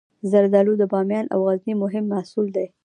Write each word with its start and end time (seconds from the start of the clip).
زردالو 0.31 0.73
د 0.77 0.83
بامیان 0.91 1.25
او 1.33 1.39
غزني 1.47 1.73
مهم 1.83 2.05
محصول 2.13 2.47
دی. 2.55 2.67